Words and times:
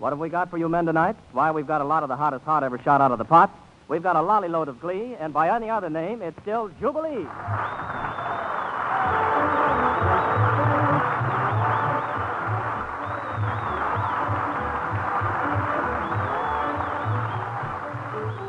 What 0.00 0.14
have 0.14 0.18
we 0.18 0.30
got 0.30 0.48
for 0.48 0.56
you 0.56 0.66
men 0.66 0.86
tonight? 0.86 1.14
Why, 1.32 1.50
we've 1.50 1.66
got 1.66 1.82
a 1.82 1.84
lot 1.84 2.02
of 2.02 2.08
the 2.08 2.16
hottest 2.16 2.42
hot 2.46 2.64
ever 2.64 2.78
shot 2.78 3.02
out 3.02 3.12
of 3.12 3.18
the 3.18 3.24
pot. 3.26 3.54
We've 3.86 4.02
got 4.02 4.16
a 4.16 4.22
lolly 4.22 4.48
load 4.48 4.68
of 4.68 4.80
glee, 4.80 5.14
and 5.20 5.30
by 5.30 5.54
any 5.54 5.68
other 5.68 5.90
name, 5.90 6.22
it's 6.22 6.40
still 6.40 6.70
Jubilee. 6.80 7.26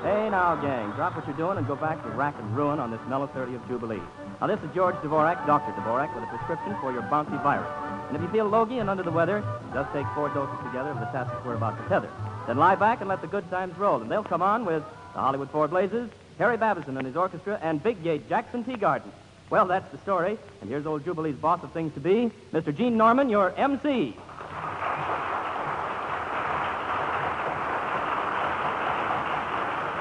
Hey 0.07 0.29
now, 0.31 0.57
gang, 0.61 0.91
drop 0.95 1.17
what 1.17 1.27
you're 1.27 1.35
doing 1.35 1.57
and 1.57 1.67
go 1.67 1.75
back 1.75 2.01
to 2.03 2.09
rack 2.11 2.35
and 2.39 2.55
ruin 2.55 2.79
on 2.79 2.91
this 2.91 3.01
mellow 3.09 3.27
30 3.27 3.55
of 3.55 3.67
Jubilee. 3.67 3.99
Now, 4.39 4.47
this 4.47 4.59
is 4.59 4.69
George 4.73 4.95
Dvorak, 5.03 5.45
Dr. 5.45 5.73
Dvorak, 5.73 6.15
with 6.15 6.23
a 6.23 6.27
prescription 6.27 6.77
for 6.79 6.93
your 6.93 7.01
bouncy 7.03 7.43
virus. 7.43 7.90
And 8.11 8.17
if 8.17 8.23
you 8.23 8.27
feel 8.27 8.45
logy 8.45 8.79
and 8.79 8.89
under 8.89 9.03
the 9.03 9.11
weather, 9.11 9.41
just 9.73 9.93
take 9.93 10.05
four 10.13 10.27
doses 10.27 10.57
together 10.65 10.89
of 10.89 10.99
the 10.99 11.05
tassels 11.05 11.41
we're 11.45 11.55
about 11.55 11.81
to 11.81 11.87
tether. 11.87 12.09
Then 12.45 12.57
lie 12.57 12.75
back 12.75 12.99
and 12.99 13.07
let 13.07 13.21
the 13.21 13.27
good 13.27 13.49
times 13.49 13.77
roll, 13.77 14.01
and 14.01 14.11
they'll 14.11 14.21
come 14.21 14.41
on 14.41 14.65
with 14.65 14.83
the 15.13 15.19
Hollywood 15.21 15.49
Four 15.49 15.69
Blazers, 15.69 16.09
Harry 16.37 16.57
Babasin 16.57 16.97
and 16.97 17.07
his 17.07 17.15
orchestra, 17.15 17.57
and 17.63 17.81
Big 17.81 18.03
Gate 18.03 18.27
Jackson 18.27 18.65
Teagarden. 18.65 19.09
Well, 19.49 19.65
that's 19.65 19.89
the 19.93 19.97
story, 19.99 20.37
and 20.59 20.69
here's 20.69 20.85
old 20.85 21.05
Jubilee's 21.05 21.37
boss 21.37 21.63
of 21.63 21.71
things 21.71 21.93
to 21.93 22.01
be, 22.01 22.29
Mr. 22.51 22.75
Gene 22.75 22.97
Norman, 22.97 23.29
your 23.29 23.53
MC. 23.55 24.13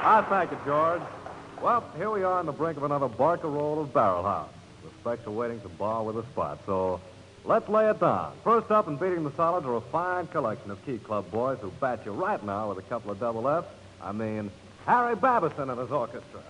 I 0.02 0.26
thank 0.28 0.50
you, 0.50 0.58
George. 0.64 1.02
Well, 1.62 1.84
here 1.96 2.10
we 2.10 2.24
are 2.24 2.40
on 2.40 2.46
the 2.46 2.52
brink 2.52 2.76
of 2.76 2.82
another 2.82 3.06
Barker 3.06 3.46
roll 3.46 3.80
of 3.80 3.94
Barrel 3.94 4.24
House. 4.24 4.50
The 4.82 4.90
specs 5.00 5.24
are 5.28 5.30
waiting 5.30 5.60
to 5.60 5.68
bar 5.68 6.02
with 6.02 6.16
a 6.16 6.24
spot, 6.32 6.58
so 6.66 7.00
let's 7.44 7.68
lay 7.68 7.88
it 7.88 8.00
down. 8.00 8.32
First 8.44 8.70
up 8.70 8.86
and 8.88 8.98
beating 8.98 9.24
the 9.24 9.32
solids 9.32 9.66
are 9.66 9.76
a 9.76 9.80
fine 9.80 10.26
collection 10.28 10.70
of 10.70 10.84
Key 10.84 10.98
Club 10.98 11.30
boys 11.30 11.58
who 11.60 11.70
bat 11.80 12.00
you 12.04 12.12
right 12.12 12.42
now 12.44 12.68
with 12.68 12.78
a 12.78 12.88
couple 12.88 13.10
of 13.10 13.20
double 13.20 13.48
F's. 13.48 13.68
I 14.02 14.12
mean, 14.12 14.50
Harry 14.86 15.16
Babasin 15.16 15.70
and 15.70 15.80
his 15.80 15.90
orchestra. 15.90 16.40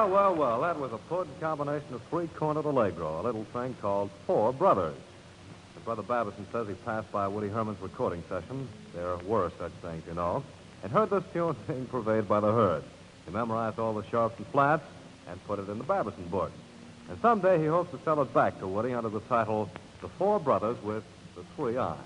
Well, 0.00 0.08
well, 0.08 0.34
well, 0.34 0.60
that 0.62 0.80
was 0.80 0.94
a 0.94 0.96
pudding 0.96 1.34
combination 1.40 1.92
of 1.92 2.00
three-cornered 2.08 2.64
Allegro, 2.64 3.20
a 3.20 3.22
little 3.22 3.44
thing 3.52 3.76
called 3.82 4.08
Four 4.26 4.50
Brothers. 4.50 4.96
And 5.74 5.84
Brother 5.84 6.02
Babasin 6.02 6.50
says 6.50 6.68
he 6.68 6.72
passed 6.72 7.12
by 7.12 7.28
Woody 7.28 7.50
Herman's 7.50 7.82
recording 7.82 8.24
session. 8.26 8.66
There 8.94 9.18
were 9.18 9.52
such 9.58 9.72
things, 9.82 10.02
you 10.08 10.14
know. 10.14 10.42
And 10.82 10.90
heard 10.90 11.10
this 11.10 11.22
tune 11.34 11.54
being 11.68 11.84
purveyed 11.84 12.26
by 12.26 12.40
the 12.40 12.50
herd. 12.50 12.82
He 13.26 13.30
memorized 13.30 13.78
all 13.78 13.92
the 13.92 14.02
sharps 14.08 14.38
and 14.38 14.46
flats 14.46 14.84
and 15.28 15.38
put 15.44 15.58
it 15.58 15.68
in 15.68 15.76
the 15.76 15.84
Babasin 15.84 16.30
book. 16.30 16.50
And 17.10 17.20
someday 17.20 17.58
he 17.58 17.66
hopes 17.66 17.90
to 17.90 17.98
sell 18.02 18.22
it 18.22 18.32
back 18.32 18.58
to 18.60 18.66
Woody 18.66 18.94
under 18.94 19.10
the 19.10 19.20
title 19.20 19.68
The 20.00 20.08
Four 20.08 20.40
Brothers 20.40 20.82
with 20.82 21.04
the 21.36 21.42
Three 21.56 21.76
Eyes. 21.76 21.98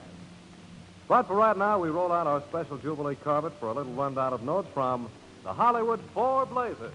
But 1.06 1.28
for 1.28 1.36
right 1.36 1.56
now, 1.56 1.78
we 1.78 1.90
roll 1.90 2.10
out 2.10 2.26
our 2.26 2.42
special 2.48 2.76
Jubilee 2.76 3.14
carpet 3.22 3.52
for 3.60 3.68
a 3.68 3.72
little 3.72 3.92
rundown 3.92 4.32
of 4.32 4.42
notes 4.42 4.66
from 4.74 5.08
the 5.44 5.52
Hollywood 5.52 6.00
Four 6.14 6.46
Blazers. 6.46 6.94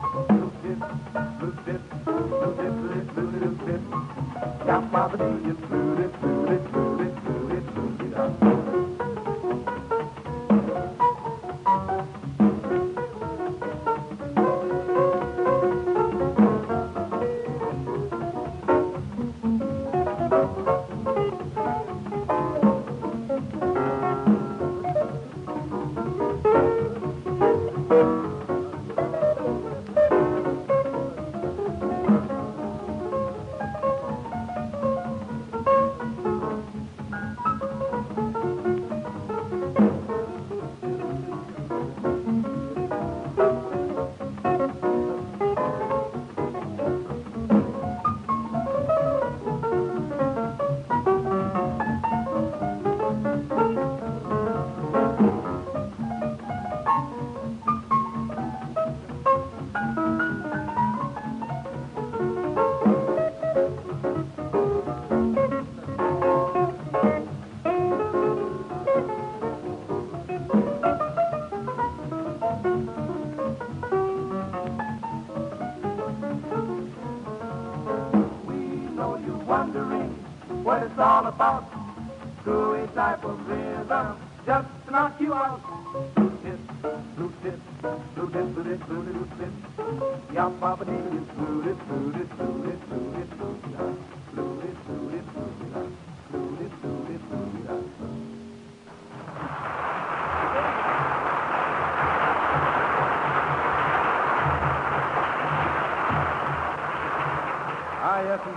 Down 4.65 4.89
by 4.89 5.07
the 5.09 5.17
sea, 5.17 5.49
it's 5.49 6.10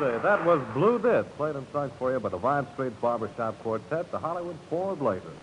Indeed. 0.01 0.23
That 0.23 0.45
was 0.45 0.61
Blue 0.73 0.99
Dip, 0.99 1.37
played 1.37 1.55
and 1.55 1.67
sung 1.73 1.91
for 1.99 2.13
you 2.13 2.19
by 2.19 2.29
the 2.29 2.39
Vine 2.39 2.67
Street 2.73 3.01
Barbershop 3.01 3.59
Quartet, 3.63 4.11
the 4.11 4.19
Hollywood 4.19 4.57
Four 4.69 4.97
Blazers. 4.97 5.39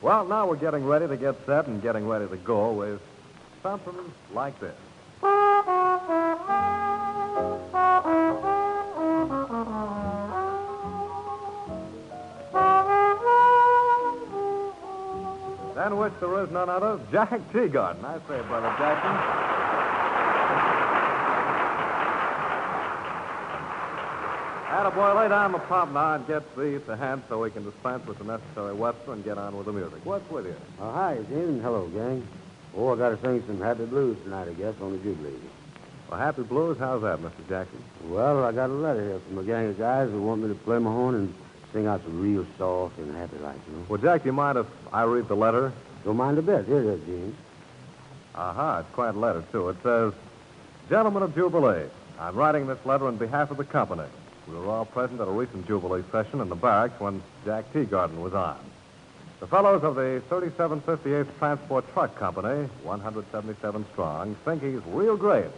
Well, 0.00 0.24
now 0.26 0.46
we're 0.46 0.56
getting 0.56 0.84
ready 0.84 1.08
to 1.08 1.16
get 1.16 1.34
set 1.46 1.66
and 1.66 1.82
getting 1.82 2.06
ready 2.06 2.28
to 2.28 2.36
go 2.36 2.72
with 2.72 3.00
something 3.62 3.94
like 4.32 4.58
this. 4.60 4.74
Than 15.74 15.96
which 15.96 16.12
there 16.20 16.44
is 16.44 16.50
none 16.50 16.68
other, 16.68 17.00
Jack 17.10 17.40
Teagarden. 17.52 18.04
I 18.04 18.18
say, 18.28 18.40
Brother 18.46 18.74
Jackson. 18.78 19.43
Attaboy, 24.74 25.14
lay 25.14 25.28
down 25.28 25.52
the 25.52 25.60
pop 25.60 25.88
now 25.92 26.14
and 26.16 26.26
get 26.26 26.42
these 26.56 26.80
to 26.86 26.96
hand 26.96 27.22
so 27.28 27.40
we 27.40 27.50
can 27.52 27.62
dispense 27.62 28.04
with 28.08 28.18
the 28.18 28.24
necessary 28.24 28.74
whisper 28.74 29.12
and 29.12 29.22
get 29.22 29.38
on 29.38 29.56
with 29.56 29.66
the 29.66 29.72
music. 29.72 30.04
What's 30.04 30.28
with 30.28 30.46
you? 30.46 30.56
Oh, 30.80 30.90
hi, 30.90 31.12
and 31.12 31.62
hello, 31.62 31.86
gang. 31.86 32.26
Oh, 32.76 32.92
I 32.92 32.96
got 32.96 33.10
to 33.10 33.20
sing 33.22 33.44
some 33.46 33.60
happy 33.60 33.84
blues 33.84 34.18
tonight, 34.24 34.48
I 34.48 34.52
guess, 34.54 34.74
on 34.80 34.90
the 34.90 34.98
Jubilee. 34.98 35.38
Well, 36.10 36.18
Happy 36.18 36.42
Blues, 36.42 36.76
how's 36.80 37.02
that, 37.02 37.20
Mr. 37.20 37.48
Jackson? 37.48 37.84
Well, 38.06 38.42
I 38.42 38.50
got 38.50 38.68
a 38.68 38.72
letter 38.72 39.00
here 39.00 39.20
from 39.20 39.38
a 39.38 39.44
gang 39.44 39.68
of 39.68 39.78
guys 39.78 40.10
who 40.10 40.20
want 40.20 40.42
me 40.42 40.48
to 40.48 40.56
play 40.56 40.78
my 40.78 40.90
horn 40.90 41.14
and 41.14 41.34
sing 41.72 41.86
out 41.86 42.02
some 42.02 42.20
real 42.20 42.44
soft 42.58 42.98
and 42.98 43.14
happy 43.14 43.38
like, 43.38 43.54
you 43.68 43.76
know. 43.76 43.86
Well, 43.88 44.00
Jack, 44.00 44.24
you 44.24 44.32
mind 44.32 44.58
if 44.58 44.66
I 44.92 45.04
read 45.04 45.28
the 45.28 45.36
letter? 45.36 45.72
Don't 46.04 46.16
mind 46.16 46.36
a 46.38 46.42
bit. 46.42 46.66
Here 46.66 46.80
it 46.80 46.86
is, 46.86 47.06
Gene. 47.06 47.36
Aha, 48.34 48.80
it's 48.80 48.90
quite 48.90 49.14
a 49.14 49.18
letter, 49.18 49.44
too. 49.52 49.68
It 49.68 49.76
says, 49.84 50.12
Gentlemen 50.90 51.22
of 51.22 51.32
Jubilee, 51.36 51.84
I'm 52.18 52.34
writing 52.34 52.66
this 52.66 52.84
letter 52.84 53.06
on 53.06 53.18
behalf 53.18 53.52
of 53.52 53.56
the 53.56 53.64
company. 53.64 54.08
We 54.46 54.54
were 54.54 54.66
all 54.66 54.84
present 54.84 55.20
at 55.20 55.28
a 55.28 55.30
recent 55.30 55.66
Jubilee 55.66 56.02
session 56.12 56.40
in 56.40 56.48
the 56.48 56.54
barracks 56.54 57.00
when 57.00 57.22
Jack 57.44 57.72
Teagarden 57.72 58.18
was 58.18 58.34
on. 58.34 58.58
The 59.40 59.46
fellows 59.46 59.82
of 59.82 59.94
the 59.94 60.22
3758th 60.30 61.38
Transport 61.38 61.90
Truck 61.92 62.16
Company, 62.16 62.68
177 62.82 63.86
strong, 63.92 64.34
think 64.44 64.62
he's 64.62 64.80
real 64.86 65.16
great. 65.16 65.50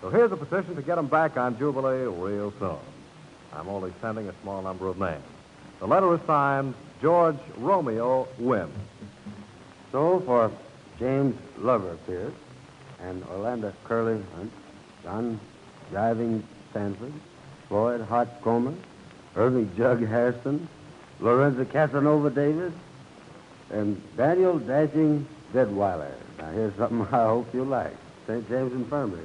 So 0.00 0.10
here's 0.10 0.32
a 0.32 0.36
petition 0.36 0.76
to 0.76 0.82
get 0.82 0.98
him 0.98 1.06
back 1.06 1.36
on 1.36 1.58
Jubilee 1.58 2.04
real 2.04 2.52
soon. 2.58 2.78
I'm 3.52 3.68
only 3.68 3.92
sending 4.00 4.28
a 4.28 4.34
small 4.42 4.62
number 4.62 4.88
of 4.88 4.98
names. 4.98 5.24
The 5.80 5.86
letter 5.86 6.14
is 6.14 6.20
signed 6.26 6.74
George 7.00 7.38
Romeo 7.58 8.28
Wynn. 8.38 8.70
So, 9.90 10.20
for 10.20 10.50
James 10.98 11.36
Lover 11.58 11.98
Pierce 12.06 12.32
and 13.00 13.22
Orlando 13.24 13.72
Curly 13.84 14.22
Hunt, 14.36 14.52
John 15.02 15.40
Driving 15.90 16.46
Stanford, 16.70 17.12
Floyd 17.72 18.02
Hot 18.02 18.42
Cromer, 18.42 18.74
Irving 19.34 19.70
Jug 19.78 20.06
Harrison, 20.06 20.68
Lorenzo 21.20 21.64
Casanova 21.64 22.28
Davis, 22.28 22.74
and 23.70 23.98
Daniel 24.14 24.58
Dashing 24.58 25.26
Deadweiler. 25.54 26.12
Now, 26.36 26.50
here's 26.50 26.74
something 26.74 27.00
I 27.14 27.24
hope 27.28 27.46
you'll 27.54 27.64
like. 27.64 27.96
St. 28.26 28.46
James 28.46 28.74
Infirmary. 28.74 29.24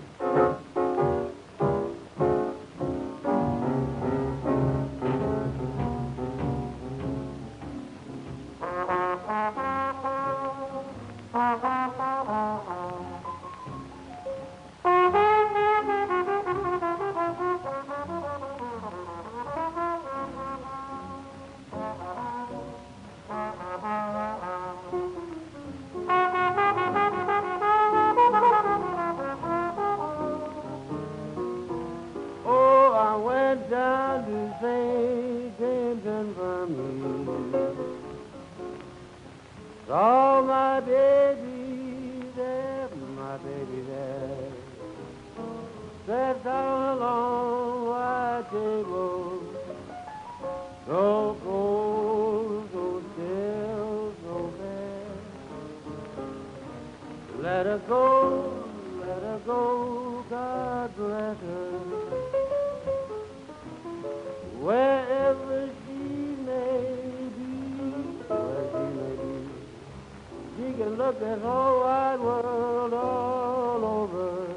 Look 71.08 71.20
this 71.22 71.42
whole 71.42 71.80
wide 71.80 72.20
world 72.20 72.94
all 72.94 73.86
over. 73.86 74.54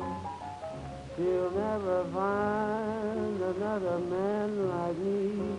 She'll 1.15 1.51
never 1.53 2.05
find 2.13 3.41
another 3.41 3.99
man 4.01 4.69
like 4.69 4.99
me. 4.99 5.57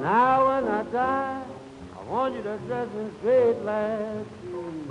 Now 0.00 0.46
when 0.46 0.68
I 0.68 0.82
die, 0.84 1.42
I 1.98 2.02
want 2.08 2.36
you 2.36 2.42
to 2.42 2.56
dress 2.58 2.88
in 2.94 3.10
straight 3.18 3.56
shoes. 4.42 4.90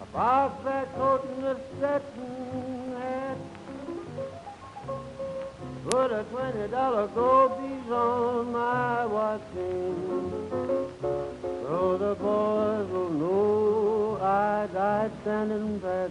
A 0.00 0.06
box 0.06 0.64
back 0.64 0.94
coat 0.94 1.28
and 1.36 1.44
a 1.44 1.56
satin 1.80 2.96
hat. 2.96 3.36
Put 5.84 6.12
a 6.12 6.24
twenty 6.30 6.66
dollar 6.68 7.08
gold 7.08 7.58
piece 7.60 7.92
on 7.92 8.52
my 8.52 9.04
watch 9.04 9.42
chain. 9.54 10.79
So 11.70 11.96
the 11.96 12.16
boys 12.16 12.90
will 12.90 13.10
know 13.10 14.18
I 14.20 14.66
died 14.74 15.12
standing 15.22 15.78
pat. 15.78 16.10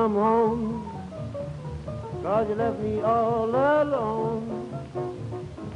Come 0.00 0.14
home? 0.14 0.62
Cause 2.22 2.48
you 2.48 2.54
left 2.54 2.80
me 2.80 3.02
all 3.02 3.50
alone. 3.50 4.44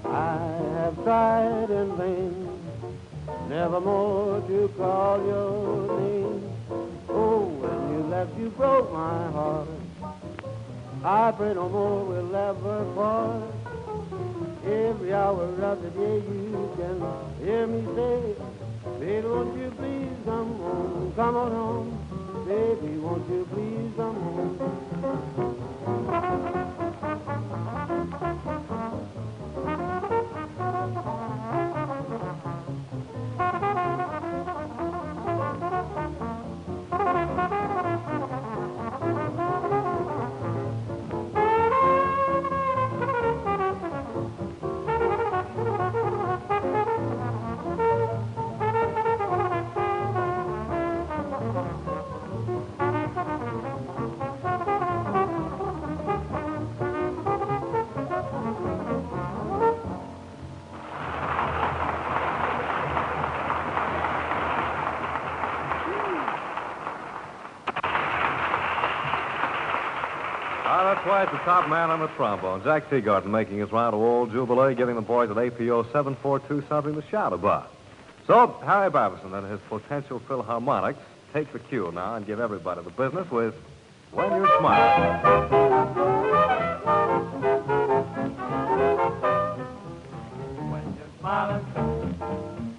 I 0.06 0.38
have 0.76 0.94
tried 1.04 1.68
in 1.68 1.88
vain, 1.98 2.48
never 3.50 3.80
more 3.80 4.40
to 4.40 4.68
call 4.78 5.18
your 5.26 6.00
name. 6.00 6.42
Oh, 7.10 7.42
when 7.62 7.80
you 7.92 8.00
left, 8.14 8.38
you 8.38 8.48
broke 8.48 8.90
my 8.94 9.30
heart. 9.36 9.68
I 11.04 11.30
pray 11.32 11.52
no 11.52 11.68
more 11.68 12.04
we'll 12.06 12.34
ever 12.34 12.78
part. 12.94 13.42
Every 14.64 15.12
hour 15.12 15.44
of 15.70 15.82
the 15.82 15.90
day 15.90 16.16
you 16.16 16.72
can 16.78 16.96
hear 17.44 17.66
me 17.66 17.80
say, 17.94 18.20
Baby, 19.00 19.28
won't 19.28 19.58
you 19.60 19.70
please 19.76 20.16
come 20.24 20.56
home, 20.64 21.12
come 21.14 21.36
on 21.36 21.52
home. 21.52 22.13
Baby, 22.46 22.98
won't 22.98 23.28
you 23.30 23.46
please 23.52 23.92
come 23.96 24.16
home? 24.16 24.58
That's 71.24 71.38
the 71.38 71.44
top 71.44 71.70
man 71.70 71.88
on 71.88 72.00
the 72.00 72.08
trombone, 72.08 72.62
Jack 72.64 72.90
Teagarden, 72.90 73.28
making 73.28 73.56
his 73.56 73.72
round 73.72 73.94
of 73.94 74.02
old 74.02 74.30
Jubilee, 74.30 74.74
giving 74.74 74.94
the 74.94 75.00
boys 75.00 75.30
at 75.30 75.38
APO 75.38 75.84
742 75.84 76.66
something 76.68 76.94
to 76.94 77.02
shout 77.08 77.32
about. 77.32 77.72
So, 78.26 78.60
Harry 78.62 78.90
Babasin 78.90 79.32
and 79.32 79.50
his 79.50 79.58
potential 79.70 80.20
Philharmonics 80.20 80.98
take 81.32 81.50
the 81.50 81.60
cue 81.60 81.90
now 81.94 82.16
and 82.16 82.26
give 82.26 82.40
everybody 82.40 82.82
the 82.82 82.90
business 82.90 83.30
with 83.30 83.54
When 84.12 84.32
You 84.34 84.46
Smile. 84.58 85.22
When 90.70 90.94
you're 90.94 91.06
smiling, 91.20 91.64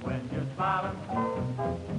when 0.03 0.29
you're 0.31 0.45
smiling. 0.55 1.94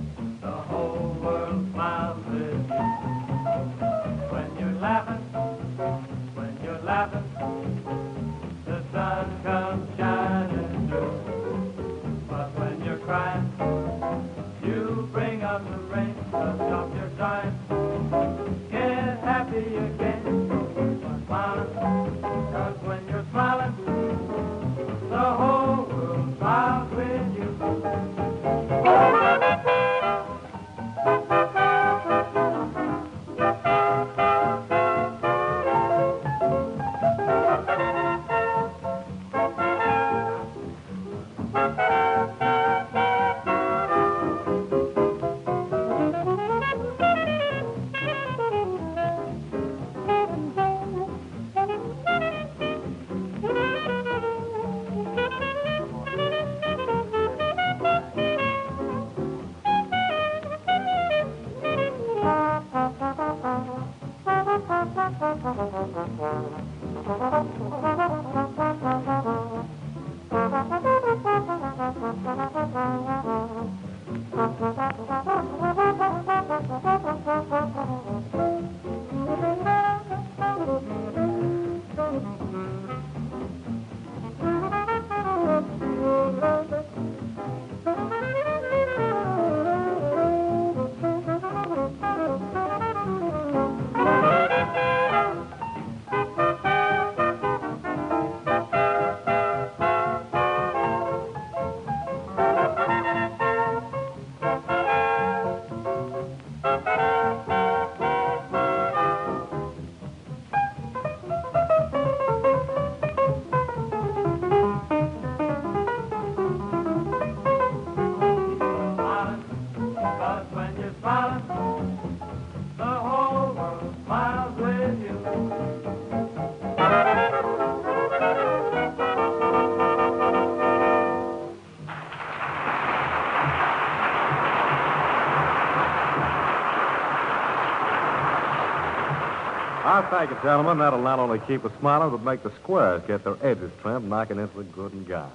Thank 140.11 140.31
you, 140.31 140.37
gentlemen. 140.43 140.79
That'll 140.79 141.03
not 141.03 141.19
only 141.19 141.39
keep 141.41 141.65
us 141.65 141.73
smiling, 141.81 142.11
but 142.11 142.23
make 142.23 142.43
the 142.43 142.53
squares 142.63 143.03
get 143.07 143.25
their 143.25 143.37
edges 143.43 143.71
trimmed, 143.83 144.09
knocking 144.09 144.39
into 144.39 144.57
the 144.59 144.65
good 144.65 144.93
and 144.93 145.07
gone. 145.07 145.31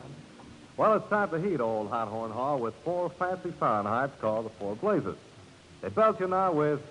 Well, 0.78 0.94
it's 0.96 1.08
time 1.10 1.30
to 1.30 1.40
heat 1.40 1.60
old 1.60 1.90
Hot 1.90 2.08
Horn 2.08 2.32
Hall 2.32 2.60
with 2.60 2.74
four 2.84 3.10
fancy 3.10 3.50
Fahrenheits 3.52 4.18
called 4.20 4.46
the 4.46 4.50
Four 4.52 4.76
Blazers. 4.76 5.18
They 5.82 5.90
belt 5.90 6.20
you 6.20 6.28
now 6.28 6.52
with 6.54 6.82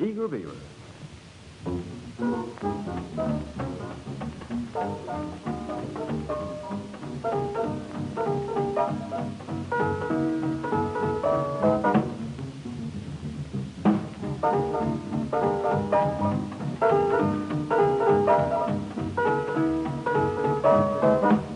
Eager 0.00 0.28
Beaver. 0.28 0.52
Four 20.66 21.55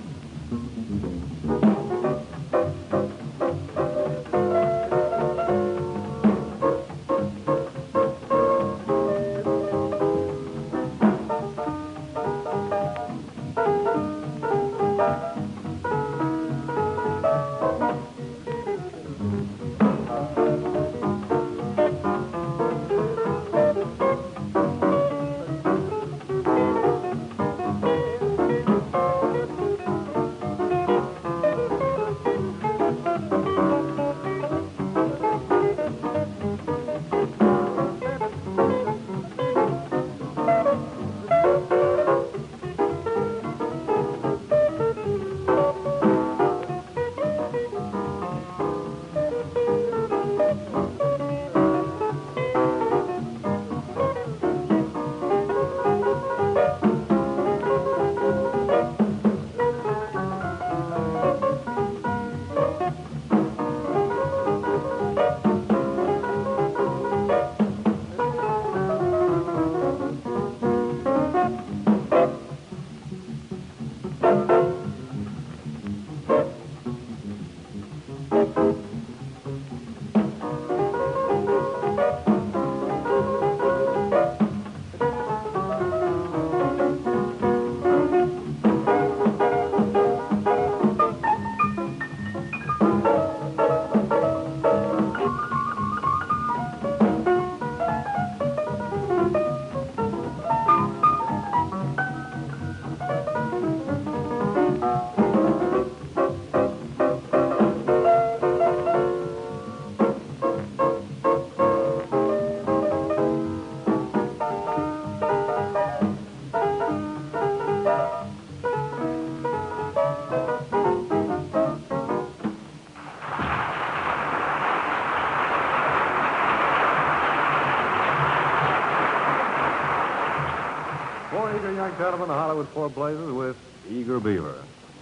the 132.31 132.37
Hollywood 132.37 132.69
Four 132.69 132.89
Blazers 132.89 133.33
with 133.33 133.57
Eager 133.91 134.21
Beaver. 134.21 134.55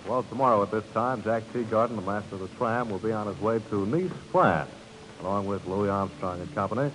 Well, 0.08 0.22
tomorrow 0.22 0.62
at 0.62 0.70
this 0.70 0.84
time, 0.94 1.22
Jack 1.22 1.42
Teagarden, 1.52 1.96
the 1.96 2.00
master 2.00 2.36
of 2.36 2.40
the 2.40 2.48
tram, 2.56 2.88
will 2.88 2.98
be 2.98 3.12
on 3.12 3.26
his 3.26 3.38
way 3.38 3.60
to 3.68 3.84
Nice, 3.84 4.10
France, 4.32 4.70
along 5.20 5.44
with 5.44 5.66
Louis 5.66 5.90
Armstrong 5.90 6.40
and 6.40 6.54
company, 6.54 6.90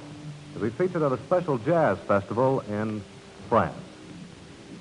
to 0.56 0.60
be 0.60 0.72
featured 0.72 1.04
at 1.04 1.12
a 1.12 1.20
special 1.20 1.60
jazz 1.60 2.00
festival 2.00 2.62
in 2.62 3.04
France. 3.48 3.78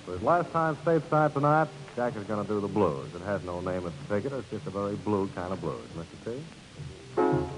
For 0.07 0.13
his 0.13 0.23
last 0.23 0.51
time 0.53 0.75
stateside 0.77 1.35
tonight, 1.35 1.69
Jack 1.97 2.17
is 2.17 2.25
going 2.25 2.43
to 2.43 2.51
do 2.51 2.59
the 2.59 2.69
blues. 2.69 3.15
It 3.15 3.21
has 3.21 3.45
no 3.45 3.61
name 3.61 3.85
in 3.85 3.93
particular. 4.07 4.39
It's 4.39 4.49
just 4.49 4.67
a 4.67 4.71
very 4.71 4.95
blue 4.95 5.29
kind 5.35 5.53
of 5.53 5.61
blues. 5.61 5.85
Mr. 5.95 7.45
T? 7.45 7.52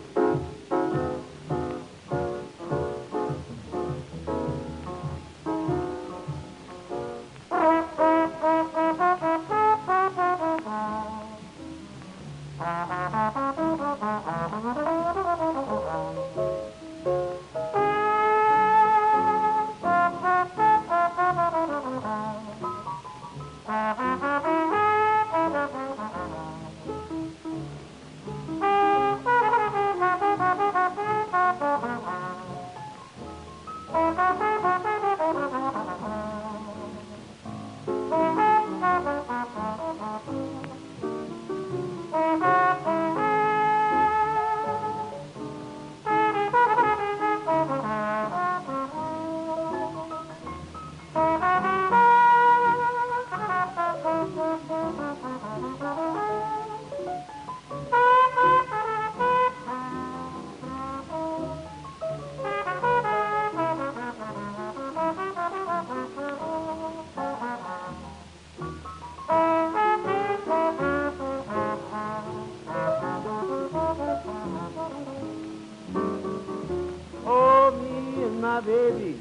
My 78.54 78.60
baby 78.60 79.16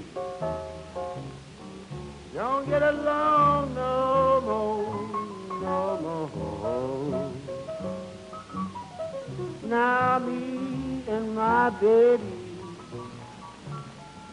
don't 2.36 2.70
get 2.70 2.84
along 2.84 3.74
no 3.74 4.42
more, 4.46 4.86
no 5.64 5.98
more. 6.04 7.32
Now 9.64 10.20
me 10.20 11.02
and 11.08 11.36
my 11.36 11.72
baby 11.72 12.24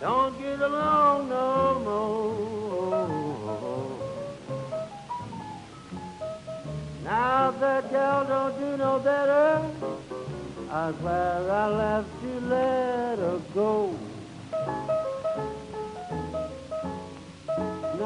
don't 0.01 0.39
get 0.39 0.61
along 0.61 1.31
no 1.31 1.81
more. 1.89 3.09
Now 7.05 7.53
that 7.53 7.91
gal 7.91 8.27
don't 8.27 8.59
do 8.61 8.77
no 8.77 8.99
better. 8.99 9.63
I'm 10.71 10.95
glad 11.01 11.49
I 11.49 11.69
left 11.69 12.21
to 12.21 12.41
let 12.53 13.19
her 13.19 13.41
go. 13.55 13.99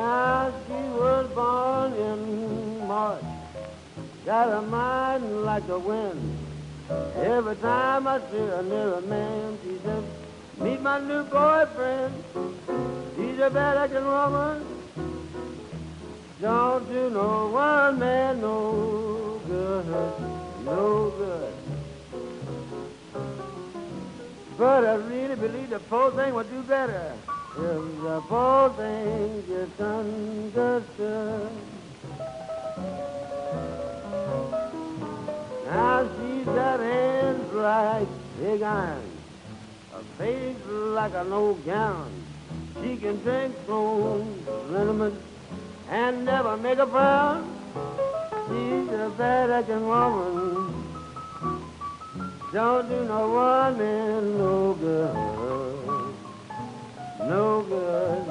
Now 0.05 0.53
she 0.67 0.81
was 1.01 1.31
born 1.35 1.95
in 1.95 2.87
March. 2.87 3.25
Got 4.27 4.53
a 4.59 4.61
mind 4.61 5.45
like 5.47 5.67
the 5.67 5.79
wind. 5.79 6.21
Every 7.17 7.57
time 7.57 8.07
I 8.07 8.19
see 8.31 8.45
her 8.53 8.63
near 8.63 8.95
a 8.95 9.01
man, 9.01 9.59
she 9.63 9.79
says, 9.83 10.05
meet 10.59 10.83
my 10.83 10.99
new 11.01 11.25
boyfriend. 11.25 12.13
He's 13.17 13.39
a 13.39 13.49
bad-acting 13.49 14.05
woman. 14.05 14.57
Don't 16.39 16.87
you 16.93 17.09
know 17.09 17.49
one 17.49 17.99
man 17.99 18.43
no 18.43 19.41
good, 19.47 19.87
no 20.67 21.15
good. 21.21 21.55
But 24.59 24.85
I 24.85 24.95
really 24.97 25.37
believe 25.37 25.71
the 25.71 25.81
poor 25.81 26.11
thing 26.13 26.35
would 26.35 26.51
do 26.51 26.63
better 26.63 27.17
if 27.57 28.03
the 28.03 28.21
poor 28.29 28.71
thing 28.71 29.45
just 29.47 29.81
understood. 29.81 31.51
Now 35.67 36.09
she's 36.17 36.47
got 36.47 36.81
hands 36.81 37.53
like 37.53 38.09
big 38.41 38.63
iron, 38.63 39.03
a 39.95 40.03
face 40.19 40.57
like 40.67 41.15
an 41.15 41.33
old 41.33 41.65
gown. 41.65 42.11
She 42.83 42.97
can 42.97 43.21
drink 43.23 43.55
strong 43.63 44.45
liniment 44.71 45.15
and 45.91 46.25
never 46.25 46.57
make 46.57 46.79
a 46.79 46.87
frown. 46.87 47.51
She's 48.49 48.89
a 48.89 49.13
bad-acting 49.17 49.87
woman. 49.87 50.75
Don't 52.53 52.89
do 52.89 53.05
no 53.05 53.29
one 53.29 53.79
no 54.39 54.75
good, 54.75 55.34
no 57.29 57.63
good. 57.63 58.25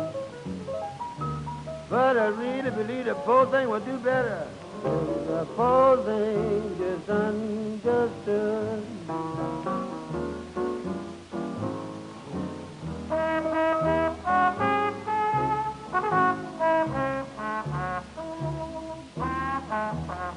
But 1.89 2.17
I 2.17 2.27
really 2.27 2.71
believe 2.71 3.05
the 3.05 3.15
poor 3.15 3.45
thing 3.51 3.69
would 3.69 3.85
do 3.85 3.97
better. 3.97 4.47
The 4.83 5.45
poor 5.55 6.03
thing 6.03 6.77
just 6.77 7.09
understood. 7.09 8.87
Ah, 19.75 20.32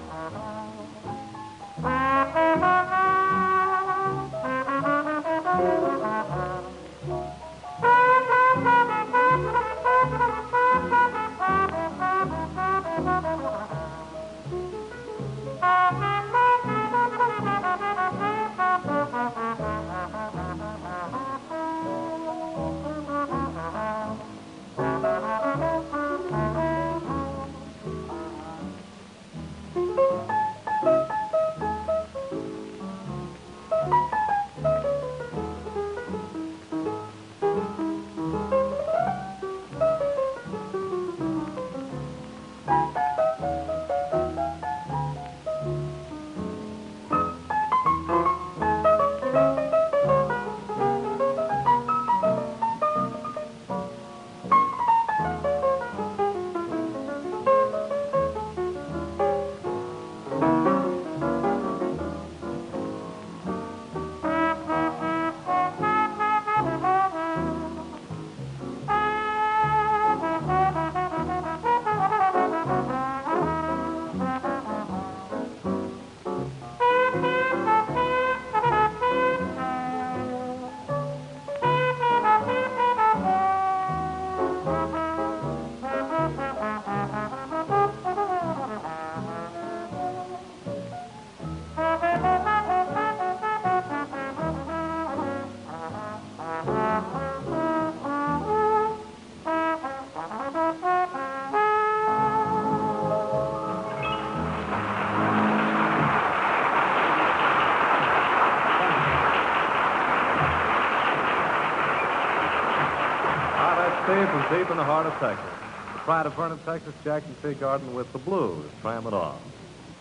of 115.06 115.12
Texas. 115.20 115.44
The 115.92 115.98
pride 116.00 116.26
of 116.26 116.34
Vernon, 116.34 116.58
Texas, 116.64 116.92
Jackson 117.04 117.34
Teagarden 117.42 117.92
with 117.92 118.12
the 118.12 118.18
blues. 118.18 118.66
Tram 118.80 119.06
it 119.06 119.12
on. 119.12 119.38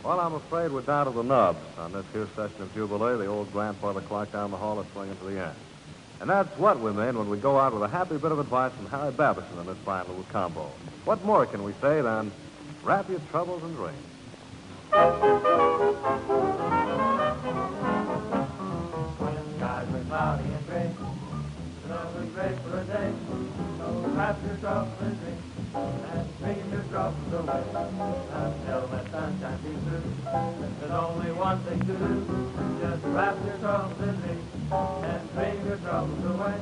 Well, 0.04 0.20
I'm 0.20 0.34
afraid 0.34 0.72
we're 0.72 0.82
down 0.82 1.06
to 1.06 1.12
the 1.12 1.22
nubs 1.24 1.60
on 1.78 1.92
this 1.92 2.06
here 2.12 2.28
session 2.36 2.62
of 2.62 2.74
Jubilee. 2.74 3.18
The 3.18 3.28
old 3.28 3.52
grandfather 3.52 4.02
clock 4.02 4.32
down 4.32 4.50
the 4.52 4.58
hall 4.58 4.80
is 4.80 4.88
swinging 4.94 5.16
to 5.18 5.24
the 5.26 5.46
end. 5.46 5.56
And 6.22 6.30
that's 6.30 6.58
what 6.58 6.80
we 6.80 6.92
mean 6.92 7.18
when 7.18 7.30
we 7.30 7.38
go 7.38 7.60
out 7.60 7.74
with 7.74 7.84
a 7.84 7.88
happy 7.88 8.18
bit 8.18 8.32
of 8.32 8.40
advice 8.40 8.72
from 8.74 8.88
Harry 8.88 9.12
Babasin 9.12 9.60
in 9.60 9.68
this 9.68 9.78
fine 9.86 10.08
little 10.08 10.26
combo. 10.32 10.72
What 11.04 11.24
more 11.24 11.46
can 11.46 11.64
we 11.64 11.74
say 11.82 12.02
than 12.02 12.32
wrap 12.84 13.08
your 13.10 13.20
troubles 13.32 13.62
in 13.64 13.76
dreams? 13.76 13.96
Your 24.46 24.58
troubles 24.58 25.02
in 25.02 25.14
dreams 25.18 25.44
and 25.76 26.28
dream 26.40 26.72
your 26.72 26.86
troubles 26.94 27.34
away. 27.34 27.64
Until 27.66 28.88
the 28.88 29.02
sunshine 29.10 29.60
be 29.64 29.74
through. 29.86 30.06
There's 30.80 30.92
only 30.92 31.32
one 31.34 31.60
thing 31.66 31.80
to 31.80 31.96
do. 31.98 32.14
Just 32.80 33.04
wrap 33.10 33.36
your 33.46 33.58
troubles 33.58 34.00
in 34.06 34.16
dreams 34.22 34.46
and 34.72 35.22
dream 35.34 35.58
your 35.66 35.78
troubles 35.78 36.26
away. 36.26 36.58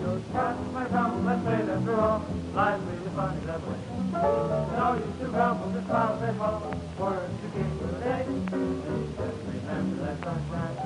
So 0.00 0.22
scratch 0.28 0.58
my 0.72 0.84
troubles, 0.88 1.24
let's 1.24 1.42
play 1.44 1.62
them 1.62 1.84
through 1.84 2.00
all. 2.00 2.24
Life's 2.54 2.82
really 2.88 3.12
funny 3.14 3.40
that 3.46 3.60
way. 3.68 3.80
No 4.10 4.86
use 4.98 5.16
to 5.20 5.26
grumble, 5.30 5.70
just 5.72 5.86
smile 5.86 6.18
and 6.22 6.38
fall. 6.38 6.74
Words 6.98 7.34
to 7.40 7.46
keep 7.54 7.70
for 7.80 7.86
the 7.86 8.00
day. 8.00 8.24
Just 8.26 9.38
remember 9.46 9.96
that 10.04 10.16
sunshine 10.24 10.76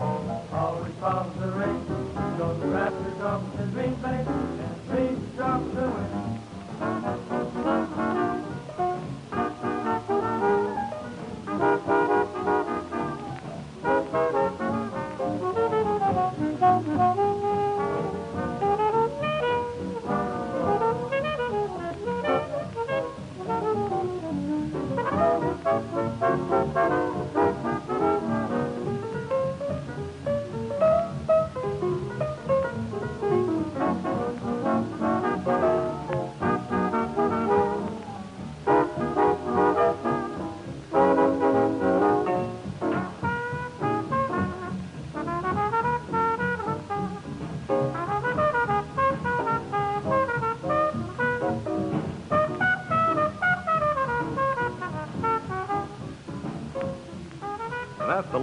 always 0.52 0.94
follows 1.00 1.34
the 1.38 1.48
rain. 1.54 1.80
So 2.38 2.44
wrap 2.68 2.92
your 2.92 3.14
troubles 3.18 3.60
in 3.60 3.70
dreams, 3.70 3.98
babe, 4.02 4.53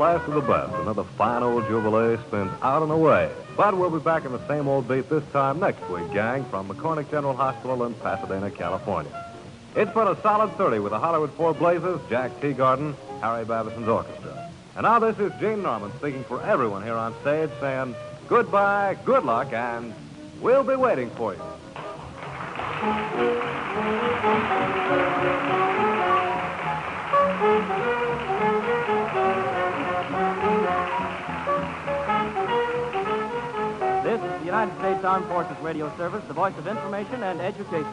last 0.01 0.27
of 0.27 0.33
the 0.33 0.41
best. 0.41 0.73
Another 0.73 1.03
fine 1.03 1.43
old 1.43 1.67
Jubilee 1.67 2.17
spins 2.27 2.51
out 2.63 2.81
and 2.81 2.91
away. 2.91 3.31
But 3.55 3.77
we'll 3.77 3.91
be 3.91 3.99
back 3.99 4.25
in 4.25 4.31
the 4.31 4.47
same 4.47 4.67
old 4.67 4.87
beat 4.87 5.07
this 5.09 5.23
time 5.31 5.59
next 5.59 5.87
week, 5.91 6.11
gang, 6.11 6.43
from 6.45 6.67
McCornack 6.69 7.11
General 7.11 7.35
Hospital 7.35 7.83
in 7.83 7.93
Pasadena, 7.93 8.49
California. 8.49 9.11
It's 9.75 9.93
been 9.93 10.07
a 10.07 10.19
solid 10.23 10.51
30 10.57 10.79
with 10.79 10.91
the 10.91 10.97
Hollywood 10.97 11.31
Four 11.33 11.53
Blazers, 11.53 12.01
Jack 12.09 12.31
Teagarden, 12.41 12.95
Harry 13.21 13.45
Babasin's 13.45 13.87
orchestra. 13.87 14.49
And 14.75 14.85
now 14.85 14.97
this 14.97 15.19
is 15.19 15.31
Gene 15.39 15.61
Norman 15.61 15.91
speaking 15.99 16.23
for 16.23 16.41
everyone 16.41 16.81
here 16.81 16.95
on 16.95 17.13
stage 17.21 17.51
saying 17.59 17.95
goodbye, 18.27 18.97
good 19.05 19.23
luck, 19.23 19.53
and 19.53 19.93
we'll 20.41 20.63
be 20.63 20.75
waiting 20.75 21.11
for 21.11 21.35
you. 21.35 21.41
Armed 35.11 35.27
Forces 35.27 35.57
Radio 35.61 35.93
Service, 35.97 36.23
the 36.29 36.33
voice 36.33 36.57
of 36.57 36.67
information 36.67 37.21
and 37.23 37.41
education. 37.41 37.85